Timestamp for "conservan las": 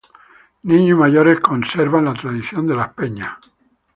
1.41-2.15